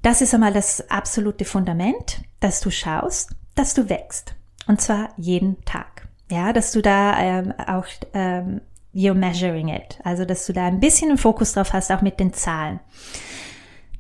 Das 0.02 0.21
ist 0.21 0.35
einmal 0.35 0.52
das 0.52 0.90
absolute 0.90 1.45
Fundament, 1.45 2.23
dass 2.40 2.61
du 2.61 2.71
schaust, 2.71 3.31
dass 3.55 3.75
du 3.75 3.88
wächst. 3.88 4.35
Und 4.67 4.81
zwar 4.81 5.11
jeden 5.17 5.64
Tag. 5.64 6.09
Ja, 6.31 6.52
dass 6.52 6.73
du 6.73 6.83
da 6.83 7.19
ähm, 7.19 7.55
auch 7.67 7.87
ähm, 8.12 8.61
you're 8.95 9.14
measuring 9.14 9.69
it. 9.69 9.99
Also, 10.05 10.25
dass 10.25 10.47
du 10.47 10.52
da 10.52 10.67
ein 10.67 10.81
bisschen 10.81 11.09
einen 11.09 11.19
Fokus 11.19 11.52
drauf 11.52 11.73
hast, 11.73 11.90
auch 11.90 12.02
mit 12.02 12.21
den 12.21 12.33
Zahlen. 12.33 12.81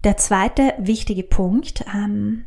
Der 0.04 0.16
zweite 0.16 0.74
wichtige 0.78 1.24
Punkt, 1.24 1.84
ähm, 1.92 2.44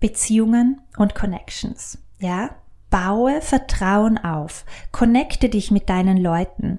Beziehungen 0.00 0.80
und 0.96 1.14
Connections. 1.14 1.98
Ja, 2.18 2.50
baue 2.90 3.40
Vertrauen 3.40 4.18
auf. 4.18 4.64
Connecte 4.92 5.48
dich 5.48 5.70
mit 5.70 5.88
deinen 5.88 6.16
Leuten. 6.16 6.78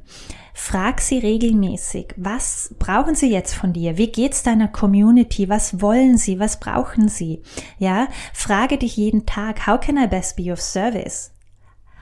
Frag 0.53 1.01
sie 1.01 1.17
regelmäßig, 1.17 2.13
was 2.15 2.75
brauchen 2.77 3.15
sie 3.15 3.31
jetzt 3.31 3.55
von 3.55 3.73
dir? 3.73 3.97
Wie 3.97 4.11
geht's 4.11 4.43
deiner 4.43 4.67
Community? 4.67 5.49
Was 5.49 5.81
wollen 5.81 6.17
sie? 6.17 6.39
Was 6.39 6.59
brauchen 6.59 7.09
sie? 7.09 7.41
Ja, 7.79 8.07
frage 8.33 8.77
dich 8.77 8.95
jeden 8.95 9.25
Tag, 9.25 9.65
how 9.65 9.79
can 9.79 9.97
I 9.97 10.07
best 10.07 10.37
be 10.37 10.51
of 10.51 10.61
service? 10.61 11.31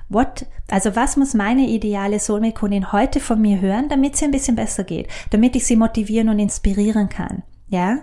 What, 0.09 0.45
also 0.69 0.97
was 0.97 1.15
muss 1.15 1.33
meine 1.33 1.67
ideale 1.69 2.19
Soulmate-Kundin 2.19 2.91
heute 2.91 3.21
von 3.21 3.39
mir 3.39 3.61
hören, 3.61 3.87
damit 3.87 4.17
sie 4.17 4.25
ein 4.25 4.31
bisschen 4.31 4.57
besser 4.57 4.83
geht, 4.83 5.07
damit 5.29 5.55
ich 5.55 5.65
sie 5.65 5.77
motivieren 5.77 6.27
und 6.27 6.39
inspirieren 6.39 7.07
kann? 7.07 7.43
Ja? 7.69 7.99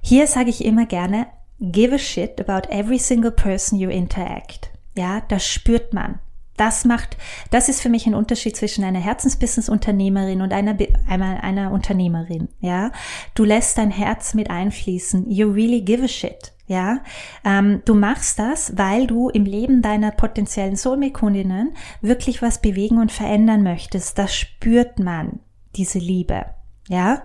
Hier 0.00 0.28
sage 0.28 0.50
ich 0.50 0.64
immer 0.64 0.86
gerne, 0.86 1.26
give 1.58 1.92
a 1.92 1.98
shit 1.98 2.40
about 2.40 2.68
every 2.70 3.00
single 3.00 3.32
person 3.32 3.76
you 3.76 3.90
interact. 3.90 4.70
Ja, 4.96 5.20
das 5.28 5.44
spürt 5.44 5.92
man. 5.92 6.20
Das 6.56 6.84
macht, 6.84 7.16
das 7.50 7.68
ist 7.68 7.80
für 7.80 7.88
mich 7.88 8.06
ein 8.06 8.14
Unterschied 8.14 8.56
zwischen 8.56 8.84
einer 8.84 9.00
Herzensbusiness-Unternehmerin 9.00 10.42
und 10.42 10.52
einer, 10.52 10.76
einer, 11.08 11.42
einer 11.42 11.70
Unternehmerin. 11.72 12.48
Ja, 12.60 12.92
du 13.34 13.44
lässt 13.44 13.78
dein 13.78 13.90
Herz 13.90 14.34
mit 14.34 14.50
einfließen. 14.50 15.30
You 15.30 15.50
really 15.50 15.82
give 15.82 16.04
a 16.04 16.08
shit. 16.08 16.52
Ja, 16.68 16.98
ähm, 17.44 17.82
du 17.84 17.94
machst 17.94 18.40
das, 18.40 18.76
weil 18.76 19.06
du 19.06 19.28
im 19.28 19.44
Leben 19.44 19.82
deiner 19.82 20.10
potenziellen 20.10 20.74
Soulmate-Kundinnen 20.74 21.74
wirklich 22.00 22.42
was 22.42 22.60
bewegen 22.60 22.98
und 22.98 23.12
verändern 23.12 23.62
möchtest. 23.62 24.18
Das 24.18 24.34
spürt 24.34 24.98
man, 24.98 25.38
diese 25.76 26.00
Liebe. 26.00 26.46
Ja, 26.88 27.22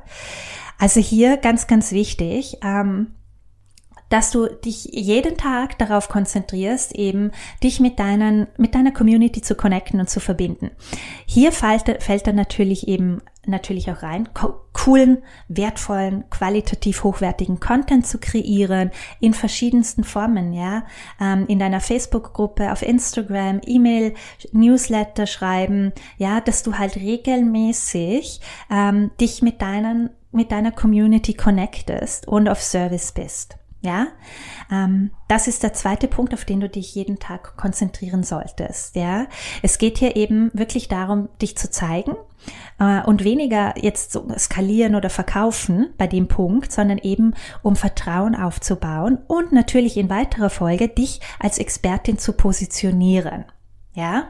also 0.78 1.00
hier 1.00 1.38
ganz, 1.38 1.66
ganz 1.66 1.92
wichtig. 1.92 2.58
Ähm, 2.64 3.16
dass 4.12 4.30
du 4.30 4.48
dich 4.48 4.90
jeden 4.92 5.38
Tag 5.38 5.80
darauf 5.80 6.10
konzentrierst, 6.10 6.94
eben 6.96 7.32
dich 7.64 7.80
mit 7.80 7.98
deinen, 7.98 8.48
mit 8.58 8.76
deiner 8.76 8.92
Community 8.92 9.42
zu 9.42 9.56
connecten 9.56 10.00
und 10.00 10.10
zu 10.10 10.20
verbinden. 10.20 10.70
Hier 11.26 11.52
fällt, 11.52 12.04
fällt 12.04 12.28
dann 12.28 12.36
natürlich 12.36 12.88
eben 12.88 13.22
natürlich 13.48 13.90
auch 13.90 14.04
rein, 14.04 14.30
coolen, 14.74 15.24
wertvollen, 15.48 16.26
qualitativ 16.30 17.04
hochwertigen 17.04 17.60
Content 17.60 18.06
zu 18.06 18.20
kreieren 18.20 18.92
in 19.20 19.34
verschiedensten 19.34 20.04
Formen, 20.04 20.54
ja, 20.54 20.84
ähm, 21.20 21.46
in 21.48 21.58
deiner 21.58 21.80
Facebook-Gruppe, 21.80 22.72
auf 22.72 22.84
Instagram, 22.84 23.62
E-Mail, 23.66 24.14
Newsletter 24.52 25.26
schreiben, 25.26 25.92
ja, 26.18 26.40
dass 26.42 26.62
du 26.64 26.78
halt 26.78 26.98
regelmäßig 26.98 28.42
ähm, 28.70 29.12
dich 29.20 29.42
mit 29.42 29.62
deinen 29.62 30.12
mit 30.34 30.54
deiner 30.54 30.72
Community 30.72 31.34
connectest 31.34 32.26
und 32.26 32.48
auf 32.48 32.62
Service 32.62 33.12
bist. 33.12 33.58
Ja, 33.84 34.10
ähm, 34.72 35.10
das 35.28 35.48
ist 35.48 35.64
der 35.64 35.74
zweite 35.74 36.08
Punkt, 36.08 36.36
auf 36.36 36.46
den 36.46 36.60
du 36.60 36.70
dich 36.70 36.94
jeden 36.94 37.18
Tag 37.18 37.58
konzentrieren 37.58 38.22
solltest. 38.22 38.96
Ja, 38.96 39.26
es 39.64 39.80
geht 39.80 39.98
hier 39.98 40.16
eben 40.16 40.52
wirklich 40.54 40.88
darum, 40.88 41.30
dich 41.42 41.58
zu 41.58 41.72
zeigen 41.72 42.16
äh, 42.78 43.02
und 43.02 43.24
weniger 43.24 43.74
jetzt 43.82 44.12
so 44.12 44.28
skalieren 44.38 44.94
oder 44.94 45.10
verkaufen 45.10 45.96
bei 45.98 46.06
dem 46.06 46.28
Punkt, 46.28 46.72
sondern 46.72 47.00
eben 47.00 47.34
um 47.64 47.76
Vertrauen 47.76 48.36
aufzubauen 48.36 49.18
und 49.28 49.52
natürlich 49.52 49.98
in 49.98 50.12
weiterer 50.12 50.52
Folge 50.52 50.88
dich 50.88 51.20
als 51.40 51.58
Expertin 51.58 52.20
zu 52.20 52.34
positionieren. 52.34 53.46
Ja, 53.94 54.30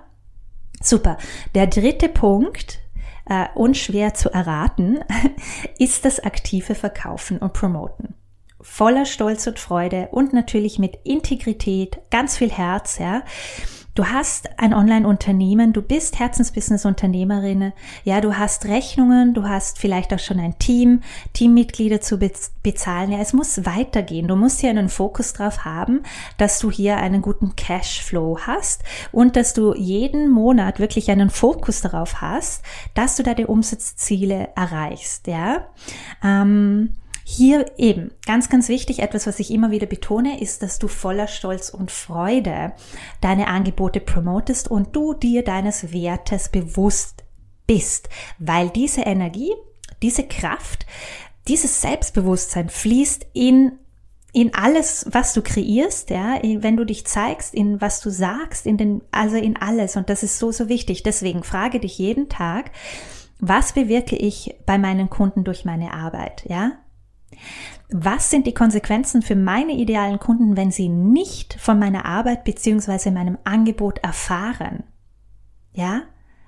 super. 0.82 1.18
Der 1.56 1.68
dritte 1.68 2.08
Punkt 2.08 2.80
äh, 3.26 3.48
unschwer 3.54 4.14
zu 4.14 4.30
erraten, 4.30 5.00
ist 5.78 6.06
das 6.06 6.22
aktive 6.22 6.74
Verkaufen 6.74 7.38
und 7.40 7.52
Promoten 7.52 8.16
voller 8.62 9.06
Stolz 9.06 9.48
und 9.48 9.60
Freude 9.60 10.10
und 10.12 10.34
natürlich 10.34 10.80
mit 10.80 11.00
Integrität, 11.04 12.00
ganz 12.10 12.38
viel 12.38 12.52
Herz, 12.52 12.98
ja. 12.98 13.24
Du 13.94 14.06
hast 14.06 14.58
ein 14.58 14.74
Online-Unternehmen, 14.74 15.74
du 15.74 15.82
bist 15.82 16.18
Herzensbusiness-Unternehmerin, 16.18 17.74
ja, 18.06 18.22
du 18.22 18.38
hast 18.38 18.66
Rechnungen, 18.66 19.34
du 19.34 19.50
hast 19.50 19.80
vielleicht 19.80 20.14
auch 20.14 20.20
schon 20.20 20.40
ein 20.40 20.58
Team, 20.60 21.02
Teammitglieder 21.34 22.00
zu 22.00 22.18
bezahlen. 22.18 23.12
Ja, 23.12 23.20
es 23.20 23.34
muss 23.34 23.66
weitergehen. 23.66 24.30
Du 24.30 24.38
musst 24.38 24.62
hier 24.62 24.70
einen 24.70 24.88
Fokus 24.88 25.34
drauf 25.34 25.66
haben, 25.66 26.04
dass 26.38 26.60
du 26.60 26.72
hier 26.72 26.98
einen 26.98 27.22
guten 27.22 27.58
Cashflow 27.58 28.40
hast 28.48 28.82
und 29.12 29.36
dass 29.36 29.54
du 29.54 29.76
jeden 29.76 30.32
Monat 30.32 30.80
wirklich 30.80 31.12
einen 31.12 31.30
Fokus 31.30 31.82
darauf 31.82 32.22
hast, 32.22 32.64
dass 32.94 33.18
du 33.18 33.24
deine 33.24 33.48
Umsatzziele 33.48 34.50
erreichst, 34.56 35.28
ja. 35.28 35.68
Ähm, 36.24 36.94
hier 37.32 37.66
eben 37.78 38.12
ganz, 38.26 38.50
ganz 38.50 38.68
wichtig, 38.68 39.00
etwas, 39.00 39.26
was 39.26 39.40
ich 39.40 39.52
immer 39.52 39.72
wieder 39.72 39.88
betone, 39.88 40.42
ist, 40.42 40.62
dass 40.64 40.80
du 40.80 40.88
voller 40.88 41.28
Stolz 41.28 41.70
und 41.70 41.90
Freude 41.90 42.74
deine 43.22 43.48
Angebote 43.48 44.02
promotest 44.02 44.70
und 44.70 44.96
du 44.96 45.14
dir 45.14 45.44
deines 45.44 45.94
Wertes 45.94 46.50
bewusst 46.50 47.24
bist, 47.68 48.10
weil 48.38 48.70
diese 48.70 49.02
Energie, 49.02 49.54
diese 50.02 50.24
Kraft, 50.24 50.86
dieses 51.48 51.82
Selbstbewusstsein 51.82 52.70
fließt 52.70 53.28
in 53.34 53.74
in 54.34 54.54
alles, 54.54 55.06
was 55.12 55.34
du 55.34 55.42
kreierst, 55.42 56.10
ja, 56.10 56.40
wenn 56.42 56.78
du 56.78 56.86
dich 56.86 57.06
zeigst, 57.06 57.54
in 57.54 57.82
was 57.82 58.00
du 58.00 58.10
sagst, 58.10 58.66
in 58.66 58.78
den, 58.78 59.02
also 59.12 59.36
in 59.36 59.58
alles. 59.58 59.98
Und 59.98 60.10
das 60.10 60.24
ist 60.24 60.40
so, 60.40 60.54
so 60.54 60.70
wichtig. 60.70 61.04
Deswegen 61.04 61.44
frage 61.44 61.82
dich 61.82 61.98
jeden 61.98 62.30
Tag, 62.30 62.72
was 63.40 63.74
bewirke 63.74 64.16
ich 64.16 64.56
bei 64.66 64.78
meinen 64.78 65.10
Kunden 65.10 65.44
durch 65.44 65.66
meine 65.66 65.94
Arbeit, 65.94 66.46
ja? 66.48 66.78
Was 67.90 68.30
sind 68.30 68.48
die 68.48 68.54
Konsequenzen 68.54 69.22
für 69.22 69.36
meine 69.36 69.74
idealen 69.74 70.20
Kunden, 70.20 70.56
wenn 70.56 70.72
sie 70.72 70.90
nicht 70.90 71.56
von 71.60 71.78
meiner 71.78 72.06
Arbeit 72.06 72.44
beziehungsweise 72.44 73.12
meinem 73.12 73.38
Angebot 73.44 74.00
erfahren? 74.00 74.84
Ja, 75.74 76.04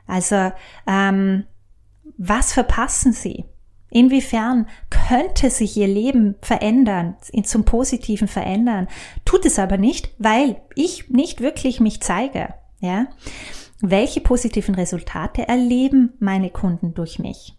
also 0.07 0.51
ähm, 0.87 1.45
was 2.17 2.53
verpassen 2.53 3.13
sie? 3.13 3.45
Inwiefern 3.89 4.67
könnte 4.89 5.49
sich 5.49 5.77
ihr 5.77 5.87
Leben 5.87 6.35
verändern, 6.41 7.15
zum 7.43 7.63
Positiven 7.63 8.27
verändern? 8.27 8.87
Tut 9.23 9.45
es 9.45 9.59
aber 9.59 9.77
nicht, 9.77 10.09
weil 10.17 10.61
ich 10.73 11.09
nicht 11.09 11.41
wirklich 11.41 11.79
mich 11.79 12.01
zeige. 12.01 12.55
Ja, 12.79 13.07
welche 13.81 14.21
positiven 14.21 14.75
Resultate 14.75 15.47
erleben 15.47 16.13
meine 16.19 16.49
Kunden 16.49 16.93
durch 16.93 17.19
mich? 17.19 17.55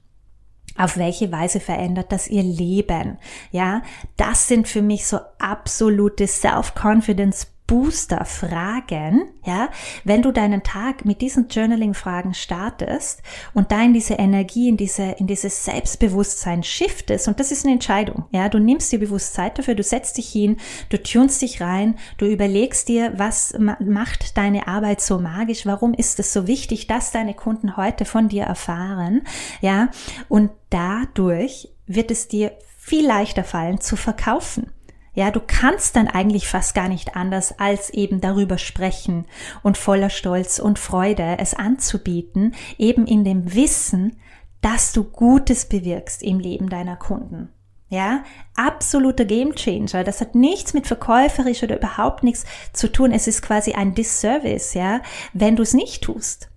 Auf 0.76 0.96
welche 0.96 1.30
Weise 1.30 1.60
verändert 1.60 2.10
das 2.10 2.28
ihr 2.28 2.42
Leben? 2.42 3.18
Ja, 3.52 3.82
das 4.16 4.48
sind 4.48 4.66
für 4.66 4.82
mich 4.82 5.06
so 5.06 5.20
absolute 5.38 6.26
Self-Confidence 6.26 7.46
Booster 7.66 8.26
Fragen, 8.26 9.22
ja, 9.42 9.70
wenn 10.04 10.20
du 10.20 10.32
deinen 10.32 10.62
Tag 10.62 11.06
mit 11.06 11.22
diesen 11.22 11.48
Journaling 11.48 11.94
Fragen 11.94 12.34
startest 12.34 13.22
und 13.54 13.72
da 13.72 13.82
in 13.82 13.94
diese 13.94 14.14
Energie, 14.14 14.68
in 14.68 14.76
diese, 14.76 15.16
in 15.18 15.26
dieses 15.26 15.64
Selbstbewusstsein 15.64 16.62
shiftest 16.62 17.26
und 17.26 17.40
das 17.40 17.52
ist 17.52 17.64
eine 17.64 17.72
Entscheidung, 17.72 18.26
ja, 18.32 18.50
du 18.50 18.58
nimmst 18.58 18.92
dir 18.92 18.98
bewusst 18.98 19.32
Zeit 19.32 19.58
dafür, 19.58 19.74
du 19.74 19.82
setzt 19.82 20.18
dich 20.18 20.28
hin, 20.28 20.58
du 20.90 21.02
tunst 21.02 21.40
dich 21.40 21.62
rein, 21.62 21.96
du 22.18 22.26
überlegst 22.26 22.88
dir, 22.88 23.14
was 23.16 23.54
macht 23.58 24.36
deine 24.36 24.68
Arbeit 24.68 25.00
so 25.00 25.18
magisch, 25.18 25.64
warum 25.64 25.94
ist 25.94 26.20
es 26.20 26.34
so 26.34 26.46
wichtig, 26.46 26.86
dass 26.86 27.12
deine 27.12 27.32
Kunden 27.32 27.78
heute 27.78 28.04
von 28.04 28.28
dir 28.28 28.42
erfahren, 28.42 29.22
ja, 29.62 29.88
und 30.28 30.50
dadurch 30.68 31.70
wird 31.86 32.10
es 32.10 32.28
dir 32.28 32.52
viel 32.76 33.06
leichter 33.06 33.44
fallen 33.44 33.80
zu 33.80 33.96
verkaufen. 33.96 34.73
Ja, 35.14 35.30
du 35.30 35.40
kannst 35.40 35.94
dann 35.96 36.08
eigentlich 36.08 36.48
fast 36.48 36.74
gar 36.74 36.88
nicht 36.88 37.14
anders, 37.14 37.58
als 37.58 37.90
eben 37.90 38.20
darüber 38.20 38.58
sprechen 38.58 39.26
und 39.62 39.78
voller 39.78 40.10
Stolz 40.10 40.58
und 40.58 40.78
Freude 40.78 41.36
es 41.38 41.54
anzubieten, 41.54 42.54
eben 42.78 43.06
in 43.06 43.24
dem 43.24 43.54
Wissen, 43.54 44.16
dass 44.60 44.92
du 44.92 45.04
Gutes 45.04 45.66
bewirkst 45.66 46.22
im 46.22 46.40
Leben 46.40 46.68
deiner 46.68 46.96
Kunden. 46.96 47.50
Ja, 47.90 48.24
absoluter 48.56 49.24
Gamechanger. 49.24 50.02
Das 50.02 50.20
hat 50.20 50.34
nichts 50.34 50.74
mit 50.74 50.88
verkäuferisch 50.88 51.62
oder 51.62 51.76
überhaupt 51.76 52.24
nichts 52.24 52.44
zu 52.72 52.90
tun. 52.90 53.12
Es 53.12 53.28
ist 53.28 53.42
quasi 53.42 53.74
ein 53.74 53.94
Disservice, 53.94 54.74
ja, 54.74 55.00
wenn 55.32 55.54
du 55.54 55.62
es 55.62 55.74
nicht 55.74 56.02
tust. 56.02 56.48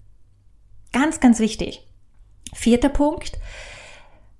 Ganz, 0.93 1.19
ganz 1.19 1.39
wichtig. 1.39 1.85
Vierter 2.53 2.89
Punkt. 2.89 3.37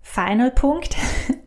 Final 0.02 0.50
Punkt. 0.50 0.96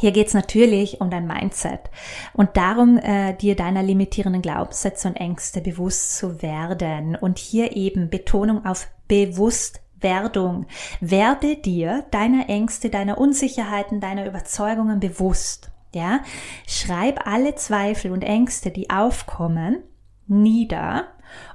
Hier 0.00 0.12
geht's 0.12 0.32
natürlich 0.32 1.02
um 1.02 1.10
dein 1.10 1.26
Mindset 1.26 1.90
und 2.32 2.56
darum, 2.56 2.96
äh, 2.96 3.34
dir 3.34 3.54
deiner 3.54 3.82
limitierenden 3.82 4.40
Glaubenssätze 4.40 5.08
und 5.08 5.16
Ängste 5.16 5.60
bewusst 5.60 6.16
zu 6.16 6.40
werden. 6.40 7.16
Und 7.16 7.38
hier 7.38 7.76
eben 7.76 8.08
Betonung 8.08 8.64
auf 8.64 8.88
Bewusstwerdung. 9.08 10.64
Werde 11.02 11.56
dir 11.56 12.06
deiner 12.12 12.48
Ängste, 12.48 12.88
deiner 12.88 13.18
Unsicherheiten, 13.18 14.00
deiner 14.00 14.26
Überzeugungen 14.26 15.00
bewusst. 15.00 15.70
Ja, 15.94 16.20
schreib 16.66 17.26
alle 17.26 17.56
Zweifel 17.56 18.12
und 18.12 18.22
Ängste, 18.22 18.70
die 18.70 18.88
aufkommen, 18.88 19.82
nieder 20.26 21.08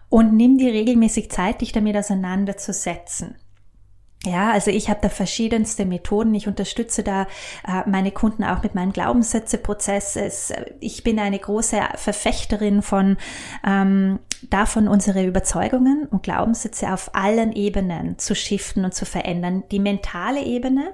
und 0.10 0.36
nimm 0.36 0.60
dir 0.60 0.72
regelmäßig 0.72 1.32
Zeit, 1.32 1.62
dich 1.62 1.72
damit 1.72 1.98
auseinanderzusetzen. 1.98 3.38
Ja, 4.26 4.52
also 4.52 4.72
ich 4.72 4.90
habe 4.90 5.00
da 5.02 5.10
verschiedenste 5.10 5.86
Methoden. 5.86 6.34
Ich 6.34 6.48
unterstütze 6.48 7.04
da 7.04 7.24
äh, 7.68 7.88
meine 7.88 8.12
Kunden 8.12 8.44
auch 8.44 8.64
mit 8.64 8.76
meinem 8.76 8.92
Glaubenssätzeprozess. 8.92 10.16
Es, 10.16 10.54
ich 10.80 11.04
bin 11.04 11.20
eine 11.20 11.40
große 11.40 11.80
Verfechterin 11.96 12.82
von 12.82 13.18
ähm, 13.66 14.20
davon, 14.50 14.88
unsere 14.88 15.26
Überzeugungen 15.26 16.08
und 16.10 16.24
Glaubenssätze 16.24 16.92
auf 16.92 17.14
allen 17.14 17.54
Ebenen 17.54 18.18
zu 18.18 18.36
shiften 18.36 18.84
und 18.86 18.94
zu 18.94 19.06
verändern. 19.06 19.64
Die 19.72 19.80
mentale 19.80 20.44
Ebene 20.44 20.94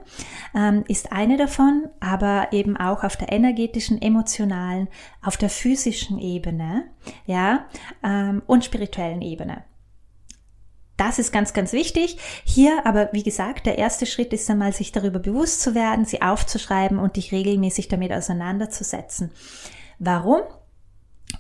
ähm, 0.55 0.83
ist 0.87 1.11
eine 1.11 1.37
davon, 1.37 1.87
aber 1.99 2.49
eben 2.51 2.77
auch 2.77 3.03
auf 3.03 3.15
der 3.15 3.31
energetischen, 3.31 4.01
emotionalen, 4.01 4.87
auf 5.21 5.37
der 5.37 5.49
physischen 5.49 6.19
Ebene, 6.19 6.85
ja, 7.25 7.65
ähm, 8.03 8.41
und 8.47 8.65
spirituellen 8.65 9.21
Ebene. 9.21 9.63
Das 11.01 11.17
ist 11.17 11.31
ganz, 11.31 11.53
ganz 11.53 11.73
wichtig. 11.73 12.17
Hier 12.43 12.85
aber, 12.85 13.09
wie 13.11 13.23
gesagt, 13.23 13.65
der 13.65 13.79
erste 13.79 14.05
Schritt 14.05 14.33
ist 14.33 14.47
einmal, 14.51 14.71
sich 14.71 14.91
darüber 14.91 15.17
bewusst 15.17 15.61
zu 15.61 15.73
werden, 15.73 16.05
sie 16.05 16.21
aufzuschreiben 16.21 16.99
und 16.99 17.15
dich 17.15 17.31
regelmäßig 17.31 17.87
damit 17.87 18.13
auseinanderzusetzen. 18.13 19.31
Warum? 19.97 20.41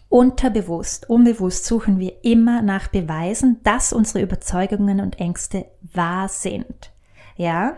Unterbewusst, 0.09 1.11
unbewusst 1.11 1.65
suchen 1.65 1.99
wir 1.99 2.25
immer 2.25 2.63
nach 2.63 2.87
Beweisen, 2.87 3.59
dass 3.61 3.93
unsere 3.93 4.23
Überzeugungen 4.23 4.99
und 4.99 5.19
Ängste 5.19 5.67
wahr 5.93 6.27
sind. 6.27 6.91
Ja? 7.35 7.77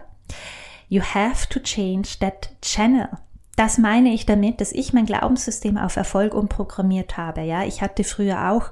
You 0.87 1.01
have 1.01 1.49
to 1.49 1.59
change 1.59 2.11
that 2.21 2.49
channel. 2.61 3.09
Das 3.57 3.77
meine 3.77 4.13
ich 4.13 4.25
damit, 4.25 4.61
dass 4.61 4.71
ich 4.71 4.93
mein 4.93 5.05
Glaubenssystem 5.05 5.77
auf 5.77 5.97
Erfolg 5.97 6.33
umprogrammiert 6.33 7.17
habe. 7.17 7.41
Ja, 7.41 7.65
ich 7.65 7.81
hatte 7.81 8.05
früher 8.05 8.51
auch 8.51 8.71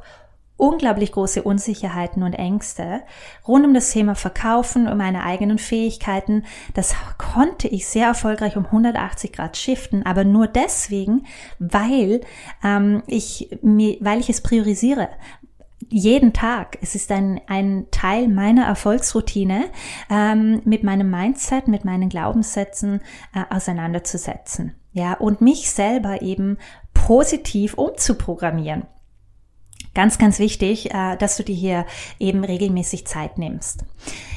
unglaublich 0.62 1.12
große 1.12 1.42
Unsicherheiten 1.42 2.22
und 2.22 2.34
Ängste 2.34 3.02
rund 3.48 3.66
um 3.66 3.74
das 3.74 3.92
Thema 3.92 4.14
Verkaufen, 4.14 4.88
um 4.88 4.98
meine 5.00 5.24
eigenen 5.24 5.58
Fähigkeiten. 5.58 6.44
Das 6.76 6.94
konnte 7.18 7.68
ich 7.68 7.88
sehr 7.88 8.08
erfolgreich 8.08 8.58
um 8.58 8.66
180 8.66 9.34
Grad 9.34 9.58
shiften, 9.58 10.06
aber 10.06 10.24
nur 10.24 10.48
deswegen, 10.48 11.26
weil 11.58 12.22
ähm, 12.64 13.02
ich 13.08 13.50
weil 13.62 14.20
ich 14.20 14.30
es 14.30 14.42
priorisiere, 14.42 15.10
jeden 15.90 16.32
Tag. 16.32 16.78
Es 16.82 16.94
ist 16.94 17.12
ein, 17.12 17.42
ein 17.48 17.88
Teil 17.90 18.28
meiner 18.28 18.66
Erfolgsroutine, 18.66 19.66
ähm, 20.12 20.62
mit 20.64 20.84
meinem 20.84 21.10
Mindset, 21.10 21.68
mit 21.68 21.86
meinen 21.86 22.10
Glaubenssätzen 22.10 23.02
äh, 23.34 23.44
auseinanderzusetzen. 23.54 24.76
Ja, 24.94 25.14
und 25.14 25.42
mich 25.42 25.72
selber 25.72 26.22
eben 26.22 26.60
positiv 26.94 27.74
umzuprogrammieren. 27.74 28.86
Ganz, 29.94 30.18
ganz 30.18 30.40
wichtig, 30.40 30.94
äh, 30.94 31.18
dass 31.18 31.36
du 31.36 31.44
dir 31.44 31.56
hier 31.56 31.86
eben 32.18 32.46
regelmäßig 32.46 33.06
Zeit 33.06 33.38
nimmst. 33.38 33.84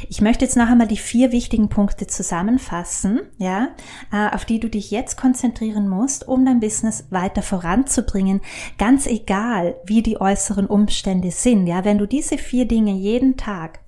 Ich 0.09 0.21
möchte 0.21 0.45
jetzt 0.45 0.57
noch 0.57 0.69
einmal 0.69 0.89
die 0.89 0.97
vier 0.97 1.31
wichtigen 1.31 1.69
Punkte 1.69 2.09
zusammenfassen, 2.09 3.21
ja, 3.39 3.69
äh, 4.13 4.35
auf 4.35 4.45
die 4.45 4.59
du 4.59 4.69
dich 4.69 4.91
jetzt 4.91 5.17
konzentrieren 5.17 5.89
musst, 5.89 6.27
um 6.27 6.45
dein 6.45 6.59
Business 6.59 7.07
weiter 7.11 7.43
voranzubringen. 7.43 8.41
Ganz 8.79 9.07
egal, 9.07 9.77
wie 9.85 10.03
die 10.03 10.21
äußeren 10.21 10.67
Umstände 10.67 11.31
sind, 11.31 11.69
ja, 11.69 11.85
wenn 11.85 11.99
du 11.99 12.07
diese 12.07 12.37
vier 12.37 12.67
Dinge 12.67 12.93
jeden 12.93 13.37
Tag 13.37 13.79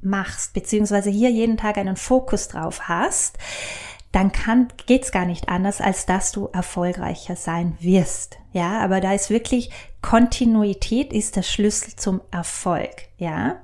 machst, 0.00 0.54
beziehungsweise 0.54 1.10
hier 1.10 1.30
jeden 1.30 1.58
Tag 1.58 1.76
einen 1.76 1.96
Fokus 1.96 2.48
drauf 2.48 2.88
hast, 2.88 3.36
dann 4.16 4.32
kann, 4.32 4.68
geht's 4.86 5.12
gar 5.12 5.26
nicht 5.26 5.50
anders, 5.50 5.82
als 5.82 6.06
dass 6.06 6.32
du 6.32 6.48
erfolgreicher 6.50 7.36
sein 7.36 7.76
wirst. 7.80 8.38
Ja, 8.52 8.80
aber 8.80 9.02
da 9.02 9.12
ist 9.12 9.28
wirklich 9.28 9.68
Kontinuität 10.00 11.12
ist 11.12 11.36
der 11.36 11.42
Schlüssel 11.42 11.96
zum 11.96 12.22
Erfolg. 12.30 13.08
Ja. 13.18 13.56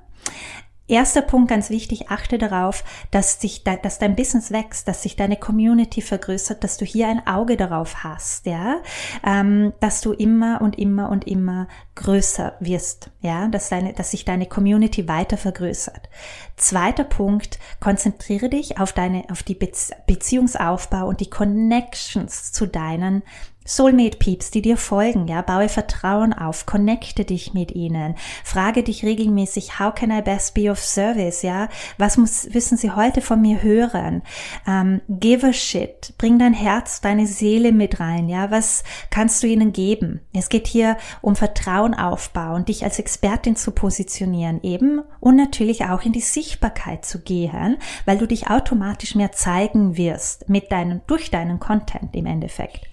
Erster 0.85 1.21
Punkt, 1.21 1.49
ganz 1.49 1.69
wichtig, 1.69 2.09
achte 2.09 2.37
darauf, 2.37 2.83
dass, 3.09 3.39
dich, 3.39 3.63
dass 3.63 3.99
dein 3.99 4.17
Business 4.17 4.51
wächst, 4.51 4.85
dass 4.89 5.01
sich 5.01 5.15
deine 5.15 5.37
Community 5.37 6.01
vergrößert, 6.01 6.61
dass 6.61 6.75
du 6.75 6.83
hier 6.83 7.07
ein 7.07 7.25
Auge 7.25 7.55
darauf 7.55 8.03
hast, 8.03 8.45
ja, 8.47 8.81
ähm, 9.25 9.71
dass 9.79 10.01
du 10.01 10.11
immer 10.11 10.61
und 10.61 10.77
immer 10.77 11.09
und 11.09 11.25
immer 11.25 11.69
größer 11.95 12.57
wirst, 12.59 13.11
ja, 13.21 13.47
dass, 13.47 13.69
deine, 13.69 13.93
dass 13.93 14.11
sich 14.11 14.25
deine 14.25 14.45
Community 14.45 15.07
weiter 15.07 15.37
vergrößert. 15.37 16.09
Zweiter 16.57 17.05
Punkt, 17.05 17.59
konzentriere 17.79 18.49
dich 18.49 18.77
auf 18.77 18.91
deine, 18.91 19.23
auf 19.31 19.41
die 19.41 19.55
Beziehungsaufbau 19.55 21.07
und 21.07 21.21
die 21.21 21.29
Connections 21.29 22.51
zu 22.51 22.65
deinen 22.65 23.23
Soulmate 23.65 24.17
Peeps, 24.17 24.51
die 24.51 24.61
dir 24.61 24.77
folgen, 24.77 25.27
ja, 25.27 25.41
baue 25.41 25.69
Vertrauen 25.69 26.33
auf, 26.33 26.65
connecte 26.65 27.23
dich 27.23 27.53
mit 27.53 27.71
ihnen, 27.71 28.15
frage 28.43 28.83
dich 28.83 29.05
regelmäßig, 29.05 29.79
how 29.79 29.93
can 29.93 30.11
I 30.11 30.21
best 30.21 30.53
be 30.53 30.69
of 30.69 30.79
service, 30.79 31.43
ja, 31.43 31.69
was 31.97 32.17
muss, 32.17 32.49
müssen 32.53 32.77
sie 32.77 32.91
heute 32.91 33.21
von 33.21 33.41
mir 33.41 33.63
hören, 33.63 34.21
ähm, 34.67 35.01
give 35.07 35.47
a 35.47 35.53
shit, 35.53 36.13
bring 36.17 36.39
dein 36.39 36.53
Herz, 36.53 36.99
deine 37.01 37.25
Seele 37.25 37.71
mit 37.71 37.99
rein, 37.99 38.27
ja, 38.27 38.51
was 38.51 38.83
kannst 39.09 39.41
du 39.43 39.47
ihnen 39.47 39.71
geben? 39.71 40.21
Es 40.33 40.49
geht 40.49 40.67
hier 40.67 40.97
um 41.21 41.35
Vertrauen 41.35 41.93
aufbauen, 41.93 42.65
dich 42.65 42.83
als 42.83 42.99
Expertin 42.99 43.55
zu 43.55 43.71
positionieren 43.71 44.61
eben 44.61 45.01
und 45.19 45.35
natürlich 45.35 45.85
auch 45.85 46.03
in 46.03 46.11
die 46.11 46.21
Sichtbarkeit 46.21 47.05
zu 47.05 47.19
gehen, 47.19 47.77
weil 48.05 48.17
du 48.17 48.27
dich 48.27 48.49
automatisch 48.49 49.15
mehr 49.15 49.31
zeigen 49.31 49.97
wirst 49.97 50.49
mit 50.49 50.71
deinen, 50.71 51.01
durch 51.07 51.31
deinen 51.31 51.59
Content 51.59 52.15
im 52.15 52.25
Endeffekt. 52.25 52.87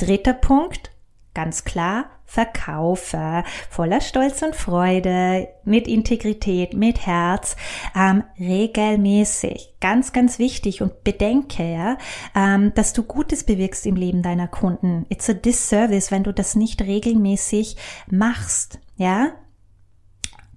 Dritter 0.00 0.32
Punkt, 0.32 0.92
ganz 1.34 1.64
klar, 1.64 2.06
verkaufe, 2.24 3.44
voller 3.68 4.00
Stolz 4.00 4.40
und 4.40 4.56
Freude, 4.56 5.48
mit 5.64 5.86
Integrität, 5.86 6.72
mit 6.72 7.04
Herz, 7.04 7.54
ähm, 7.94 8.24
regelmäßig. 8.38 9.74
Ganz, 9.78 10.14
ganz 10.14 10.38
wichtig 10.38 10.80
und 10.80 11.04
bedenke, 11.04 11.70
ja, 11.70 11.98
ähm, 12.34 12.72
dass 12.74 12.94
du 12.94 13.02
Gutes 13.02 13.44
bewirkst 13.44 13.84
im 13.84 13.96
Leben 13.96 14.22
deiner 14.22 14.48
Kunden. 14.48 15.04
It's 15.10 15.28
a 15.28 15.34
disservice, 15.34 16.10
wenn 16.10 16.24
du 16.24 16.32
das 16.32 16.56
nicht 16.56 16.80
regelmäßig 16.80 17.76
machst, 18.10 18.78
ja. 18.96 19.32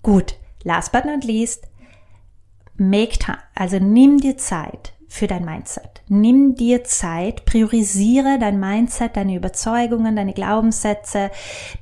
Gut, 0.04 0.36
last 0.64 0.94
but 0.94 1.04
not 1.04 1.26
least, 1.26 1.68
make 2.78 3.20
time, 3.20 3.40
also 3.56 3.78
nimm 3.78 4.20
dir 4.22 4.38
Zeit 4.38 4.94
für 5.14 5.28
dein 5.28 5.46
Mindset. 5.46 6.02
Nimm 6.08 6.56
dir 6.56 6.84
Zeit, 6.86 7.46
priorisiere 7.46 8.40
dein 8.40 8.60
Mindset, 8.60 9.16
deine 9.16 9.36
Überzeugungen, 9.36 10.16
deine 10.16 10.34
Glaubenssätze. 10.34 11.30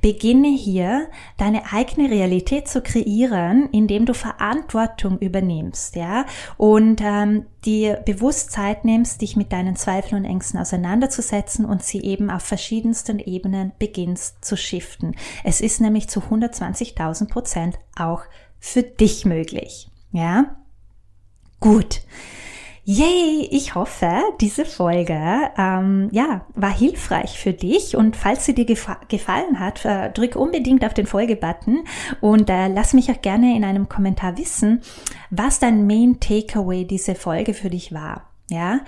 Beginne 0.02 0.50
hier 0.50 1.08
deine 1.38 1.72
eigene 1.72 2.12
Realität 2.12 2.68
zu 2.68 2.82
kreieren, 2.82 3.70
indem 3.72 4.06
du 4.06 4.14
Verantwortung 4.14 5.18
übernimmst, 5.20 5.96
ja, 5.96 6.26
und 6.58 7.00
ähm, 7.02 7.46
dir 7.64 8.02
bewusst 8.06 8.52
Zeit 8.52 8.84
nimmst, 8.84 9.22
dich 9.22 9.38
mit 9.38 9.54
deinen 9.54 9.78
Zweifeln 9.78 10.26
und 10.26 10.30
Ängsten 10.30 10.60
auseinanderzusetzen 10.60 11.64
und 11.64 11.84
sie 11.84 12.02
eben 12.02 12.30
auf 12.30 12.42
verschiedensten 12.42 13.18
Ebenen 13.20 13.72
beginnst 13.80 14.44
zu 14.44 14.58
shiften. 14.58 15.16
Es 15.46 15.62
ist 15.62 15.80
nämlich 15.80 16.10
zu 16.10 16.20
120.000 16.20 17.30
Prozent 17.30 17.80
auch 17.98 18.24
für 18.60 18.84
dich 18.84 19.24
möglich, 19.24 19.90
ja. 20.12 20.58
Gut. 21.62 22.02
Yay! 22.94 23.48
Ich 23.52 23.74
hoffe, 23.74 24.12
diese 24.42 24.66
Folge 24.66 25.18
ähm, 25.58 26.10
ja, 26.12 26.42
war 26.56 26.78
hilfreich 26.78 27.40
für 27.40 27.54
dich 27.54 27.96
und 27.96 28.18
falls 28.18 28.46
sie 28.46 28.54
dir 28.54 28.66
gefa 28.66 28.98
gefallen 29.08 29.62
hat, 29.62 29.86
äh, 29.86 30.12
drück 30.12 30.36
unbedingt 30.36 30.84
auf 30.84 30.94
den 30.94 31.06
Folge-Button 31.06 31.86
und 32.20 32.50
äh, 32.50 32.68
lass 32.68 32.92
mich 32.92 33.10
auch 33.10 33.22
gerne 33.22 33.56
in 33.56 33.64
einem 33.64 33.88
Kommentar 33.88 34.38
wissen, 34.38 34.82
was 35.30 35.60
dein 35.60 35.88
Main 35.88 36.20
Takeaway 36.20 36.84
diese 36.84 37.16
Folge 37.16 37.54
für 37.54 37.70
dich 37.70 37.94
war. 37.94 38.31
Ja, 38.52 38.82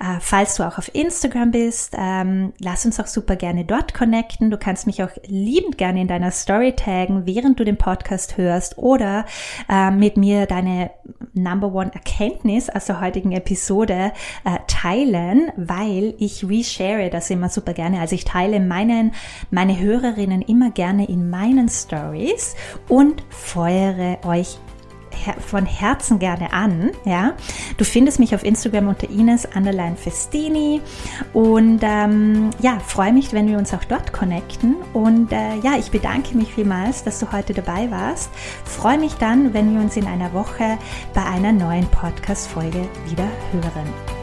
äh, 0.00 0.18
falls 0.18 0.56
du 0.56 0.62
auch 0.62 0.78
auf 0.78 0.94
Instagram 0.94 1.50
bist, 1.50 1.94
ähm, 1.98 2.54
lass 2.58 2.86
uns 2.86 2.98
auch 2.98 3.06
super 3.06 3.36
gerne 3.36 3.66
dort 3.66 3.92
connecten. 3.92 4.50
Du 4.50 4.56
kannst 4.56 4.86
mich 4.86 5.02
auch 5.02 5.10
liebend 5.26 5.76
gerne 5.76 6.00
in 6.00 6.08
deiner 6.08 6.30
Story 6.30 6.74
taggen, 6.74 7.26
während 7.26 7.60
du 7.60 7.64
den 7.64 7.76
Podcast 7.76 8.38
hörst 8.38 8.78
oder 8.78 9.26
äh, 9.68 9.90
mit 9.90 10.16
mir 10.16 10.46
deine 10.46 10.90
Number 11.34 11.74
One 11.74 11.92
Erkenntnis 11.92 12.70
aus 12.70 12.86
der 12.86 13.02
heutigen 13.02 13.32
Episode 13.32 14.12
äh, 14.44 14.58
teilen, 14.66 15.52
weil 15.54 16.14
ich 16.16 16.48
reshare 16.48 17.10
das 17.10 17.28
immer 17.28 17.50
super 17.50 17.74
gerne. 17.74 18.00
Also 18.00 18.14
ich 18.14 18.24
teile 18.24 18.58
meinen, 18.58 19.12
meine 19.50 19.78
Hörerinnen 19.78 20.40
immer 20.40 20.70
gerne 20.70 21.06
in 21.06 21.28
meinen 21.28 21.68
Stories 21.68 22.56
und 22.88 23.22
feuere 23.28 24.16
euch 24.24 24.58
von 25.46 25.66
Herzen 25.66 26.18
gerne 26.18 26.52
an. 26.52 26.90
Ja, 27.04 27.34
du 27.76 27.84
findest 27.84 28.18
mich 28.18 28.34
auf 28.34 28.44
Instagram 28.44 28.88
unter 28.88 29.08
Ines 29.08 29.48
Underline 29.54 29.96
Festini 29.96 30.80
und 31.32 31.80
ähm, 31.82 32.50
ja, 32.60 32.78
freue 32.80 33.12
mich, 33.12 33.32
wenn 33.32 33.48
wir 33.48 33.58
uns 33.58 33.72
auch 33.74 33.84
dort 33.84 34.12
connecten. 34.12 34.76
Und 34.92 35.32
äh, 35.32 35.56
ja, 35.62 35.76
ich 35.78 35.90
bedanke 35.90 36.36
mich 36.36 36.54
vielmals, 36.54 37.04
dass 37.04 37.20
du 37.20 37.32
heute 37.32 37.54
dabei 37.54 37.90
warst. 37.90 38.30
Freue 38.64 38.98
mich 38.98 39.14
dann, 39.14 39.54
wenn 39.54 39.74
wir 39.74 39.80
uns 39.80 39.96
in 39.96 40.06
einer 40.06 40.32
Woche 40.32 40.78
bei 41.14 41.24
einer 41.24 41.52
neuen 41.52 41.86
Podcast-Folge 41.88 42.88
wieder 43.08 43.28
hören. 43.52 44.19